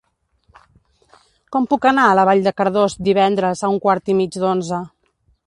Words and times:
Com 1.55 1.67
puc 1.73 1.85
anar 1.89 2.07
a 2.15 2.25
Vall 2.31 2.41
de 2.49 2.55
Cardós 2.63 2.97
divendres 3.09 3.63
a 3.65 3.71
un 3.75 3.79
quart 3.87 4.11
i 4.15 4.19
mig 4.23 4.41
d'onze? 4.47 4.83